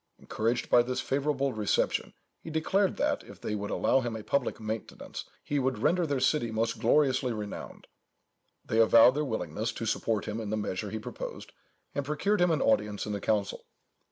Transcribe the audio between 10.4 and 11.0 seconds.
in the measure he